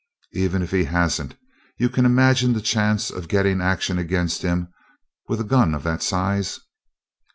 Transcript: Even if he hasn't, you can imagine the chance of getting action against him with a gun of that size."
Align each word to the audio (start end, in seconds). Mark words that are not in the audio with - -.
Even 0.33 0.63
if 0.63 0.71
he 0.71 0.85
hasn't, 0.85 1.35
you 1.77 1.87
can 1.87 2.07
imagine 2.07 2.53
the 2.53 2.59
chance 2.61 3.11
of 3.11 3.27
getting 3.27 3.61
action 3.61 3.99
against 3.99 4.41
him 4.41 4.73
with 5.27 5.39
a 5.39 5.43
gun 5.43 5.75
of 5.75 5.83
that 5.83 6.01
size." 6.01 6.59